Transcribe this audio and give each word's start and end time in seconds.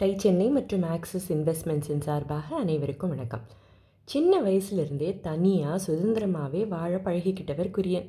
Tie 0.00 0.16
Chennai 0.18 0.48
மற்றும் 0.48 0.82
axis 0.82 1.32
இன்வெஸ்ட்மெண்ட்ஸின் 1.32 2.00
சார்பாக 2.00 2.56
அனைவருக்கும் 2.56 3.08
வணக்கம். 3.08 3.44
சின்ன 4.04 4.40
வயசுலேருந்தே 4.42 5.20
தனியாக 5.20 5.78
சுதந்திரமாகவே 5.86 6.68
வாழ 6.68 6.96
பழகிக்கிட்டவர் 6.96 7.70
குரியன். 7.76 8.08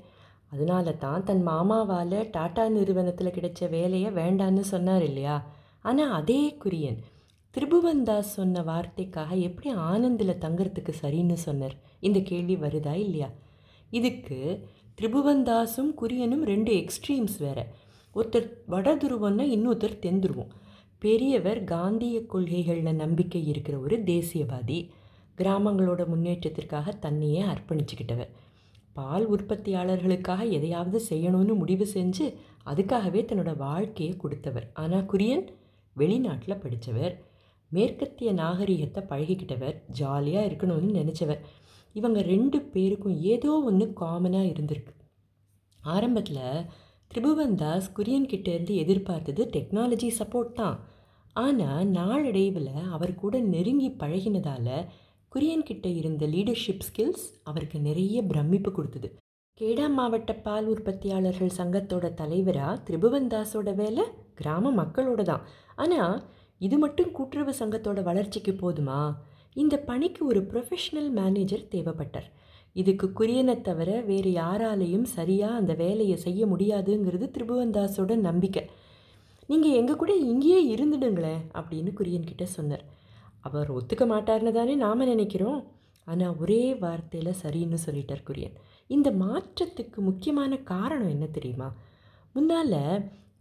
அதனால 0.50 0.92
தான் 0.92 1.24
தன் 1.24 1.48
மாமாவால் 1.48 2.30
டாடா 2.32 2.70
நிறுவனத்தில் 2.70 3.32
கிடைச்ச 3.32 3.70
வேலையை 3.70 4.12
வேண்டான்னு 4.12 4.60
சொன்னார் 4.60 5.02
இல்லையா? 5.02 5.48
ஆனால் 5.82 6.12
அதே 6.12 6.58
குரியன். 6.64 7.00
திரிபுவன்தாஸ் 7.56 8.36
சொன்ன 8.36 8.62
வார்த்தைக்காக 8.62 9.40
எப்படி 9.40 9.72
ஆனந்தில் 9.76 10.42
தங்குறதுக்கு 10.46 10.94
சரின்னு 11.02 11.34
சொன்னார்? 11.34 11.76
இந்த 12.00 12.20
கேள்வி 12.20 12.56
வருதா 12.56 12.94
இல்லையா? 12.94 13.30
இதுக்கு 13.90 14.64
திரிபுவன்தாஸும் 15.02 15.94
குரியனும் 15.96 16.46
ரெண்டு 16.46 16.74
எக்ஸ்ட்ரீம்ஸ் 16.74 17.40
வேறு. 17.40 17.66
ஒருத்தர் 18.16 18.50
வட 18.66 18.96
துருவம்னா 18.96 19.48
இன்னொருத்தர் 19.56 20.00
தென் 20.00 20.20
துருவம் 20.20 20.54
பெரியவர் 21.02 21.60
காந்திய 21.64 22.26
கொள்கைகளில் 22.26 22.94
நம்பிக்கை 22.94 23.48
இருக்கிற 23.48 23.80
ஒரு 23.80 23.98
தேசியவாதி. 24.04 24.90
கிராமங்களோட 25.38 26.02
முன்னேற்றத்திற்காக 26.08 26.94
தன்னையே 27.00 27.42
அர்ப்பணிச்சுக்கிட்டவர். 27.42 28.32
பால் 28.94 29.26
உற்பத்தியாளர்களுக்காக 29.32 30.50
எதையாவது 30.50 31.00
செய்யணும்னு 31.10 31.56
முடிவு 31.56 31.88
செஞ்சு 31.94 32.26
அதுக்காகவே 32.66 33.22
தன்னோட 33.26 33.58
வாழ்க்கையை 33.58 34.18
கொடுத்தவர். 34.18 34.68
ஆனால் 34.74 35.06
குரியன் 35.06 35.46
வெளிநாட்டில் 35.96 36.62
படித்தவர் 36.62 37.14
மேற்கத்திய 37.72 38.32
நாகரிகத்தை 38.32 39.04
பழகிக்கிட்டவர். 39.04 39.78
ஜாலியாக 39.92 40.48
இருக்கணும்னு 40.48 40.92
நினச்சவர். 41.00 41.42
இவங்க 41.94 42.22
ரெண்டு 42.22 42.58
பேருக்கும் 42.74 43.18
ஏதோ 43.22 43.52
ஒன்று 43.70 43.86
காமனாக 44.02 44.52
இருந்திருக்கு. 44.54 44.94
ஆரம்பத்தில் 45.84 46.44
திரிபுவன்தாஸ் 47.12 47.88
குரியன் 47.98 48.28
கிட்டேருந்து 48.32 48.74
எதிர்பார்த்தது 48.82 49.44
டெக்னாலஜி 49.54 50.10
சப்போர்ட் 50.18 50.52
தான். 50.60 50.76
ஆனால் 51.36 51.88
நாளடைவில் 51.98 52.74
அவர் 52.96 53.14
கூட 53.22 53.40
நெருங்கி 53.54 53.90
பழகினதால் 54.02 54.76
குரியன் 55.32 55.66
கிட்ட 55.70 55.88
இருந்த 56.00 56.26
லீடர்ஷிப் 56.34 56.86
ஸ்கில்ஸ் 56.88 57.26
அவருக்கு 57.44 57.80
நிறைய 57.80 58.22
பிரமிப்பு 58.24 58.72
கொடுத்தது. 58.72 59.10
கேடா 59.58 59.86
மாவட்ட 59.90 60.32
பால் 60.46 60.68
உற்பத்தியாளர்கள் 60.74 61.58
சங்கத்தோட 61.60 62.06
தலைவராக 62.14 62.82
திரிபுவன்தாஸோட 62.88 63.70
வேலை 63.76 64.04
கிராம 64.42 64.72
மக்களோட 64.82 65.22
தான். 65.32 65.46
ஆனால் 65.76 66.16
இது 66.68 66.78
மட்டும் 66.78 67.12
கூட்டுறவு 67.12 67.54
சங்கத்தோட 67.62 68.02
வளர்ச்சிக்கு 68.10 68.54
போதுமா? 68.62 69.00
இந்த 69.56 69.76
பணிக்கு 69.90 70.22
ஒரு 70.26 70.42
ப்ரொஃபஷனல் 70.52 71.10
மேனேஜர் 71.20 71.70
தேவைப்பட்டார். 71.74 72.30
இதுக்கு 72.82 73.08
குரியனை 73.20 73.56
தவிர 73.68 73.90
வேறு 74.10 74.32
யாராலையும் 74.42 75.08
சரியாக 75.18 75.60
அந்த 75.60 75.74
வேலையை 75.84 76.18
செய்ய 76.26 76.42
முடியாதுங்கிறது 76.52 77.28
திரிபுவன்தாஸோட 77.36 78.16
நம்பிக்கை. 78.28 78.64
நீங்கள் 79.50 79.78
எங்கள் 79.80 80.00
கூட 80.02 80.14
இங்கேயே 80.30 80.62
இருந்துடுங்களேன் 80.74 81.44
அப்படின்னு 81.58 81.92
குரியன் 82.00 82.30
கிட்ட 82.30 82.46
சொன்னார். 82.58 82.86
அவர் 83.48 83.70
ஒத்துக்க 83.78 84.06
மாட்டார்னு 84.14 84.52
தானே 84.60 84.74
நாம் 84.86 85.10
நினைக்கிறோம். 85.12 85.60
ஆனால் 86.08 86.38
ஒரே 86.44 86.64
வார்த்தையில் 86.84 87.40
சரின்னு 87.44 87.80
சொல்லிட்டார் 87.86 88.28
குரியன். 88.30 88.58
இந்த 88.90 89.10
மாற்றத்துக்கு 89.24 90.00
முக்கியமான 90.10 90.58
காரணம் 90.74 91.14
என்ன 91.16 91.26
தெரியுமா? 91.38 91.70
முன்னால் 92.36 92.80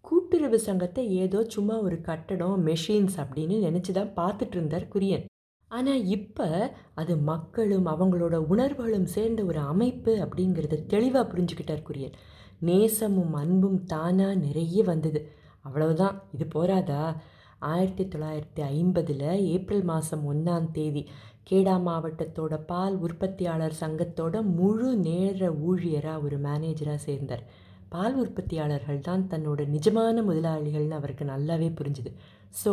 கூட்டுறவு 0.05 0.59
சங்கத்தை 0.67 1.03
ஏதோ 1.23 1.39
சும்மா 1.55 1.77
ஒரு 1.87 1.97
கட்டடம் 2.09 2.59
மெஷின்ஸ் 2.67 3.17
அப்படின்னு 3.23 3.56
நினச்சி 3.67 3.93
தான் 3.93 4.12
பார்த்துட்டு 4.19 4.56
இருந்தார் 4.59 4.87
குரியன். 4.95 5.25
ஆனால் 5.69 6.05
இப்போ 6.05 6.48
அது 6.95 7.17
மக்களும் 7.17 7.86
அவங்களோட 7.86 8.36
உணர்வுகளும் 8.36 9.05
சேர்ந்த 9.05 9.45
ஒரு 9.45 9.59
அமைப்பு 9.59 10.12
அப்படிங்கிறத 10.25 10.86
தெளிவாக 10.86 11.25
புரிஞ்சுக்கிட்டார் 11.33 11.86
குரியன் 11.89 12.17
நேசமும் 12.61 13.33
அன்பும் 13.33 13.84
தானாக 13.84 14.34
நிறைய 14.34 14.83
வந்தது. 14.83 15.20
அவ்வளவுதான். 15.62 16.22
இது 16.33 16.47
போராதா? 16.47 17.17
ஆயிரத்தி 17.59 18.05
தொள்ளாயிரத்தி 18.05 18.62
ஐம்பதில் 18.62 19.44
ஏப்ரல் 19.44 19.83
மாதம் 19.83 20.25
ஒன்றாம் 20.33 20.70
தேதி 20.70 21.09
கேடா 21.50 21.75
மாவட்டத்தோட 21.89 22.55
பால் 22.67 22.97
உற்பத்தியாளர் 22.97 23.77
சங்கத்தோட 23.81 24.42
முழு 24.42 24.97
நேர 24.97 25.50
ஊழியராக 25.50 26.22
ஒரு 26.22 26.38
மேனேஜராக 26.41 26.94
சேர்ந்தார். 26.94 27.44
பால் 27.89 28.17
உற்பத்தியாளர்கள் 28.23 29.07
தான் 29.09 29.23
தன்னோட 29.33 29.61
நிஜமான 29.75 30.23
முதலாளிகள்னு 30.29 30.99
அவருக்கு 30.99 31.25
நல்லாவே 31.33 31.69
புரிஞ்சுது. 31.81 32.11
ஸோ 32.55 32.71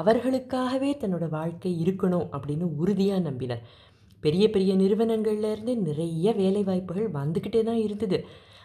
அவர்களுக்காகவே 0.00 0.90
தன்னோட 1.02 1.26
வாழ்க்கை 1.28 1.72
இருக்கணும் 1.84 2.26
அப்படின்னு 2.36 2.66
உறுதியாக 2.82 3.26
நம்பினார். 3.28 3.62
பெரிய 4.22 4.44
பெரிய 4.50 4.72
நிறுவனங்கள்லேருந்து 4.82 5.72
நிறைய 5.88 6.32
வேலைவாய்ப்புகள் 6.42 7.08
வந்துக்கிட்டே 7.18 7.62
தான் 7.64 7.82
இருந்தது. 7.86 8.18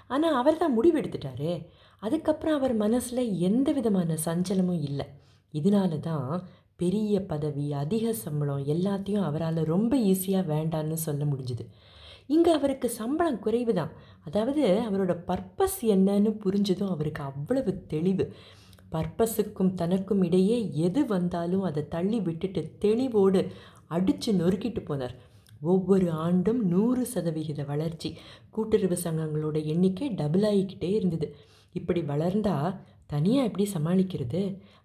ஆனால் 0.08 0.38
அவர் 0.40 0.62
தான் 0.62 0.76
முடிவெடுத்துட்டாரே. 0.78 1.54
அதுக்கப்புறம் 2.02 2.58
அவர் 2.60 2.74
மனசில் 2.86 3.24
எந்த 3.50 3.70
விதமான 3.78 4.18
சஞ்சலமும் 4.26 4.82
இல்லை. 4.90 5.06
இதனால 5.54 6.00
தான் 6.10 6.28
பெரிய 6.76 7.14
பதவி 7.32 7.66
அதிக 7.84 8.14
சம்பளம் 8.24 8.64
எல்லாத்தையும் 8.74 9.28
அவரால் 9.30 9.60
ரொம்ப 9.74 9.94
ஈஸியாக 10.12 10.50
வேண்டான்னு 10.54 10.98
சொல்ல 11.08 11.24
முடிஞ்சுது. 11.26 11.66
இங்கே 12.28 12.52
அவருக்கு 12.52 12.90
சம்பளம் 12.90 13.40
குறைவு 13.40 13.74
தான் 13.74 13.92
அதாவது 14.24 14.64
அவரோட 14.90 15.14
பர்பஸ் 15.28 15.80
என்னன்னு 15.82 16.32
புரிஞ்சதும் 16.44 16.90
அவருக்கு 16.90 17.24
அவ்வளவு 17.24 17.86
தெளிவு. 17.88 18.34
பர்பஸுக்கும் 18.92 19.74
தனக்கும் 19.74 20.24
இடையே 20.24 20.74
எது 20.74 21.06
வந்தாலும் 21.06 21.62
அதை 21.62 21.88
தள்ளி 21.88 22.20
விட்டுட்டு 22.20 22.78
தெளிவோடு 22.80 23.42
அடித்து 23.88 24.34
நொறுக்கிட்டு 24.34 24.82
போனார். 24.90 25.16
ஒவ்வொரு 25.62 26.12
ஆண்டும் 26.12 26.68
நூறு 26.68 27.06
சதவிகித 27.06 27.64
வளர்ச்சி. 27.64 28.18
கூட்டுறவு 28.50 28.98
சங்கங்களோட 29.04 29.66
எண்ணிக்கை 29.66 30.10
டபுள் 30.10 30.42
ஆகிக்கிட்டே 30.42 30.90
இருந்தது. 30.92 31.36
இப்படி 31.74 32.02
வளர்ந்தா 32.02 32.80
தனியாக 33.08 33.48
எப்படி 33.48 33.70
சமாளிக்கிறது? 33.74 34.42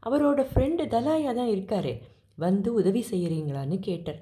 அவரோட 0.07 0.41
ஃப்ரெண்டு 0.53 0.85
தலாயா 0.95 1.35
தான் 1.35 1.53
இருக்காரே. 1.57 2.03
வந்து 2.37 2.69
உதவி 2.75 3.03
செய்கிறீங்களான்னு 3.11 3.79
கேட்டார். 3.79 4.21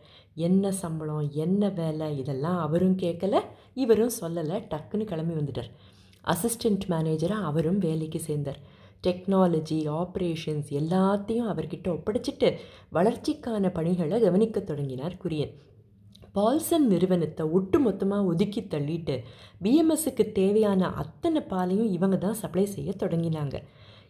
என்ன 0.48 0.72
சம்பளம் 0.72 1.30
என்ன 1.44 1.68
வேலை? 1.68 2.08
இதெல்லாம் 2.18 2.58
அவரும் 2.58 2.96
கேட்கல 2.98 3.40
இவரும் 3.74 4.16
சொல்லலை 4.20 4.58
டக்குன்னு 4.72 5.04
கிளம்பி 5.04 5.34
வந்துட்டார். 5.34 5.70
அசிஸ்டண்ட் 6.24 6.84
மேனேஜராக 6.88 7.48
அவரும் 7.50 7.78
வேலைக்கு 7.78 8.20
சேர்ந்தார். 8.20 8.60
டெக்னாலஜி 9.06 9.78
ஆப்ரேஷன்ஸ் 10.00 10.68
எல்லாத்தையும் 10.80 11.50
அவர்கிட்ட 11.52 11.88
ஒப்படைச்சிட்டு 11.96 12.48
வளர்ச்சிக்கான 12.92 13.72
பணிகளை 13.72 14.20
கவனிக்க 14.20 14.60
தொடங்கினார் 14.60 15.16
குரியன். 15.24 15.52
பால்சன் 16.32 16.86
நிறுவனத்தை 16.86 17.44
ஒட்டு 17.46 17.78
மொத்தமாக 17.80 18.24
ஒதுக்கி 18.24 18.60
தள்ளிட்டு 18.60 19.16
பிஎம்எஸ்ஸுக்கு 19.62 20.24
தேவையான 20.32 20.88
அத்தனை 21.02 21.40
பாலையும் 21.40 21.92
இவங்க 21.92 22.16
தான் 22.16 22.40
சப்ளை 22.42 22.64
செய்ய 22.66 22.92
தொடங்கினாங்க. 23.02 23.58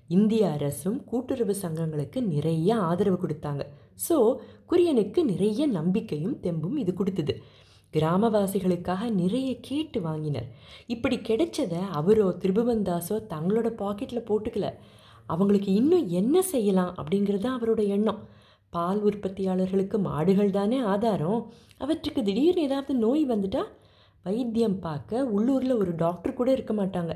இந்திய 0.08 0.42
அரசும் 0.56 0.98
கூட்டுறவு 1.10 1.54
சங்கங்களுக்கு 1.62 2.18
நிறைய 2.32 2.70
ஆதரவு 2.88 3.18
கொடுத்தாங்க. 3.22 3.62
ஸோ 4.06 4.16
குரியனுக்கு 4.70 5.20
நிறைய 5.24 5.66
நம்பிக்கையும் 5.78 6.36
தெம்பும் 6.44 6.76
இது 6.82 6.94
கொடுத்தது. 6.94 7.34
கிராமவாசிகளுக்காக 7.94 9.08
நிறைய 9.22 9.48
கேட்டு 9.68 9.98
வாங்கினர். 10.00 10.48
இப்படி 10.94 11.16
கிடைச்சதை 11.28 11.80
அவரோ 11.98 12.26
திரிபுவன்தாஸோ 12.42 13.16
தங்களோட 13.32 13.68
பாக்கெட்டில் 13.82 14.28
போட்டுக்கல. 14.30 14.68
அவங்களுக்கு 15.26 15.70
இன்னும் 15.80 16.08
என்ன 16.20 16.42
செய்யலாம் 16.52 16.92
அப்படிங்கிறது 17.00 17.44
தான் 17.44 17.56
அவரோட 17.58 17.82
எண்ணம். 17.96 18.20
பால் 18.72 19.00
உற்பத்தியாளர்களுக்கு 19.08 19.96
மாடுகள் 20.08 20.56
தானே 20.58 20.78
ஆதாரம். 20.94 21.40
அவற்றுக்கு 21.78 22.20
திடீர்னு 22.28 22.66
ஏதாவது 22.68 22.94
நோய் 23.04 23.24
வந்துட்டா 23.32 23.62
வைத்தியம் 24.26 24.78
பார்க்க 24.86 25.24
உள்ளூரில் 25.36 25.80
ஒரு 25.82 25.92
டாக்டர் 25.94 26.38
கூட 26.38 26.48
இருக்க 26.52 26.74
மாட்டாங்க. 26.74 27.14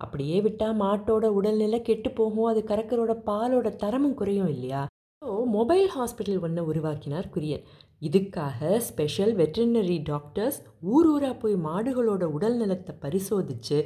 அப்படியே 0.00 0.40
விட்டால் 0.40 0.80
மாட்டோட 0.82 1.26
உடல்நிலை 1.38 1.80
கெட்டு 1.82 2.10
போகும். 2.10 2.50
அது 2.50 2.60
கறக்கரோட 2.70 3.12
பாலோட 3.28 3.68
தரமும் 3.82 4.18
குறையும் 4.20 4.52
இல்லையா? 4.54 4.82
ஸோ 5.22 5.30
மொபைல் 5.56 5.88
ஹாஸ்பிட்டல் 5.96 6.42
ஒன்று 6.46 6.62
உருவாக்கினார் 6.70 7.28
குரியன். 7.34 7.64
இதுக்காக 8.02 8.78
ஸ்பெஷல் 8.88 9.32
வெட்டரினரி 9.40 9.98
டாக்டர்ஸ் 10.10 10.58
ஊர் 10.94 11.06
ஊராக 11.12 11.34
போய் 11.42 11.54
மாடுகளோட 11.68 12.24
உடல் 12.36 12.56
நலத்தை 12.56 12.94
பரிசோதித்து 13.04 13.78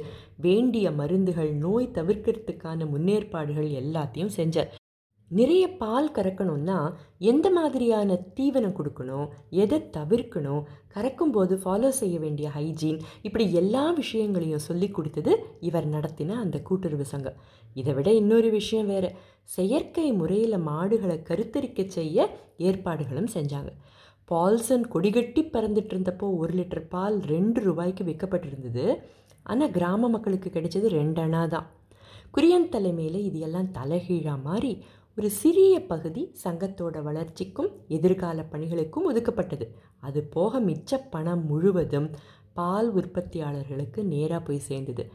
வேண்டிய 0.45 0.91
மருந்துகள் 0.91 1.51
நோய் 1.65 1.93
தவிர்க்கிறதுக்கான 1.97 2.87
முன்னேற்பாடுகள் 2.93 3.69
எல்லாத்தையும் 3.81 4.35
செஞ்சார். 4.39 4.71
நிறைய 5.31 5.63
பால் 5.81 6.07
கறக்கணும்னா 6.11 6.77
எந்த 7.31 7.47
மாதிரியான 7.49 8.15
தீவனம் 8.37 8.75
கொடுக்கணும் 8.77 9.27
எதை 9.63 9.77
தவிர்க்கணும் 9.97 10.63
கறக்கும்போது 10.95 11.55
ஃபாலோ 11.63 11.89
செய்ய 11.89 12.19
வேண்டிய 12.19 12.49
ஹைஜீன் 12.49 12.99
இப்படி 13.21 13.45
எல்லா 13.53 13.83
விஷயங்களையும் 13.91 14.65
சொல்லி 14.67 14.89
கொடுத்தது 14.89 15.33
இவர் 15.59 15.87
நடத்தின 15.87 16.37
அந்த 16.43 16.59
கூட்டுறவு 16.61 17.05
சங்கம். 17.05 17.37
இதை 17.73 17.93
விட 17.93 18.09
இன்னொரு 18.13 18.49
விஷயம் 18.49 18.85
வேறு. 18.85 19.11
செயற்கை 19.43 20.07
முறையில் 20.11 20.57
மாடுகளை 20.57 21.17
கருத்தரிக்க 21.29 21.87
செய்ய 21.87 22.27
ஏற்பாடுகளும் 22.57 23.31
செஞ்சாங்க. 23.33 23.71
பால்சன் 24.25 24.85
கொடிகட்டி 24.93 25.41
பறந்துட்டு 25.53 25.93
இருந்தப்போ 25.93 26.27
ஒரு 26.37 26.53
லிட்டர் 26.53 26.87
பால் 26.87 27.17
ரெண்டு 27.33 27.59
ரூபாய்க்கு 27.61 28.03
விற்கப்பட்டிருந்தது. 28.03 28.85
ஆனால் 29.43 29.71
கிராம 29.71 30.09
மக்களுக்கு 30.09 30.49
கிடைச்சது 30.53 30.87
ரெண்டு 30.99 31.21
அணா 31.21 31.47
தான். 31.47 31.67
குரியன் 32.33 32.69
தலைமையில் 32.69 33.19
இது 33.23 33.39
எல்லாம் 33.39 33.71
தலைகீழாக 33.71 34.41
மாறி 34.41 34.83
ஒரு 35.17 35.29
சிறிய 35.29 35.85
பகுதி 35.85 36.23
சங்கத்தோட 36.43 37.01
வளர்ச்சிக்கும் 37.01 37.69
எதிர்கால 37.87 38.45
பணிகளுக்கும் 38.51 39.07
ஒதுக்கப்பட்டது. 39.09 39.65
அது 39.99 40.23
போக 40.23 40.59
மிச்ச 40.59 40.99
பணம் 41.09 41.45
முழுவதும் 41.45 42.07
பால் 42.53 42.89
உற்பத்தியாளர்களுக்கு 42.93 44.03
நேராக 44.03 44.41
போய் 44.43 44.59
சேர்ந்தது. 44.59 45.05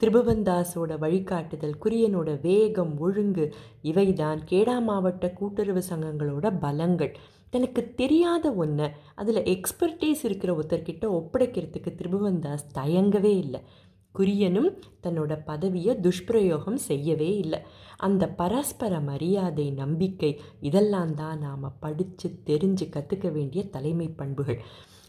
திரிபுவன்தாஸோட 0.00 0.98
வழிகாட்டுதல் 0.98 1.78
குரியனோட 1.84 2.40
வேகம் 2.40 2.98
ஒழுங்கு 2.98 3.46
இவைதான் 3.82 4.42
கேடா 4.50 4.76
மாவட்ட 4.82 5.32
கூட்டுறவு 5.32 5.82
சங்கங்களோட 5.90 6.58
பலங்கள். 6.60 7.16
தனக்கு 7.50 7.82
தெரியாத 7.94 8.46
ஒன்றை 8.52 8.88
அதில் 9.14 9.42
எக்ஸ்பர்டீஸ் 9.54 10.22
இருக்கிற 10.22 10.52
ஒருத்தர்கிட்ட 10.56 11.04
ஒப்படைக்கிறதுக்கு 11.18 11.90
திரிபுவன்தாஸ் 12.00 12.70
தயங்கவே 12.74 13.34
இல்லை. 13.44 13.62
குரியனும் 14.18 14.70
தன்னோட 15.02 15.32
பதவியை 15.44 15.92
துஷ்பிரயோகம் 16.00 16.80
செய்யவே 16.88 17.30
இல்லை. 17.36 17.60
அந்த 18.06 18.24
பரஸ்பர 18.40 19.00
மரியாதை 19.00 19.66
நம்பிக்கை 19.82 20.30
இதெல்லாம் 20.60 21.14
தான் 21.14 21.38
நாம் 21.38 21.76
படித்து 21.80 22.28
தெரிஞ்சு 22.46 22.86
கற்றுக்க 22.96 23.28
வேண்டிய 23.32 23.62
தலைமை 23.76 24.08
பண்புகள். 24.20 24.60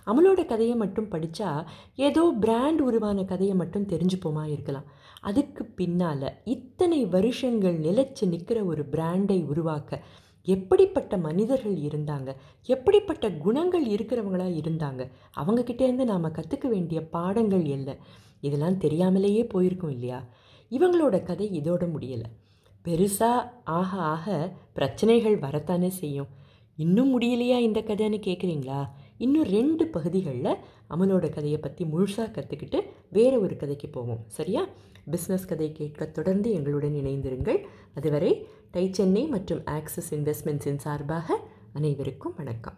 அமலோட 0.07 0.41
கதையை 0.45 0.75
மட்டும் 0.75 1.09
படித்தா 1.11 1.49
ஏதோ 1.95 2.23
பிராண்ட் 2.39 2.81
உருவான 2.81 3.23
கதையை 3.23 3.55
மட்டும் 3.55 3.89
தெரிஞ்சுப்போமா 3.93 4.43
இருக்கலாம். 4.51 4.87
அதுக்கு 5.21 5.63
பின்னால் 5.79 6.29
இத்தனை 6.55 6.99
வருஷங்கள் 7.15 7.77
நிலச்சி 7.79 8.25
நிற்கிற 8.27 8.59
ஒரு 8.63 8.85
பிராண்டை 8.91 9.39
உருவாக்க 9.45 9.99
எப்படிப்பட்ட 10.47 11.13
மனிதர்கள் 11.17 11.77
இருந்தாங்க? 11.87 12.29
எப்படிப்பட்ட 12.65 13.25
குணங்கள் 13.45 13.85
இருக்கிறவங்களாக 13.85 14.57
இருந்தாங்க? 14.61 15.01
அவங்கக்கிட்டேருந்து 15.37 16.05
நாம் 16.05 16.35
கற்றுக்க 16.37 16.67
வேண்டிய 16.67 17.01
பாடங்கள் 17.15 17.65
இல்லை 17.77 17.95
இதெல்லாம் 18.39 18.77
தெரியாமலேயே 18.77 19.45
போயிருக்கும் 19.45 19.89
இல்லையா? 19.89 20.25
இவங்களோட 20.69 21.23
கதை 21.23 21.61
இதோட 21.61 21.89
முடியலை. 21.99 22.23
பெருசாக 22.85 23.49
ஆக 23.63 23.97
ஆக 23.97 24.53
பிரச்சனைகள் 24.73 25.37
வரத்தானே 25.37 25.89
செய்யும். 25.89 26.27
இன்னும் 26.75 27.21
முடியலையா 27.21 27.59
இந்த 27.59 27.79
கதைன்னு 27.79 28.21
கேட்குறீங்களா 28.25 28.89
இன்னும் 29.17 29.43
ரெண்டு 29.43 29.87
பகுதிகளில் 29.87 30.55
அமலோட 30.89 31.29
கதையை 31.29 31.59
பற்றி 31.59 31.85
முழுசாக 31.85 32.31
கற்றுக்கிட்டு 32.31 32.81
வேறு 33.09 33.41
ஒரு 33.41 33.55
கதைக்கு 33.55 33.87
போவோம். 33.87 34.23
சரியா? 34.27 34.67
பிஸ்னஸ் 35.11 35.47
கதை 35.47 35.71
கேட்க 35.71 36.05
தொடர்ந்து 36.05 36.51
எங்களுடன் 36.51 36.93
இணைந்திருங்கள். 36.93 37.63
அதுவரை 37.95 38.47
டை 38.71 38.93
சென்னை 38.93 39.25
மற்றும் 39.25 39.61
ஆக்சிஸ் 39.65 40.15
இன்வெஸ்ட்மெண்ட்ஸின் 40.15 40.77
சார்பாக 40.77 41.39
அனைவருக்கும் 41.73 42.33
வணக்கம். 42.37 42.77